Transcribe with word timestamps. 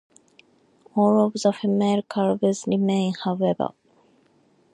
All 0.95 1.23
of 1.23 1.33
the 1.33 1.53
female 1.53 2.01
calves 2.09 2.63
remain, 2.65 3.13
however. 3.23 3.73